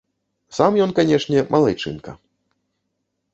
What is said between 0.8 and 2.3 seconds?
ён, канешне, малайчынка.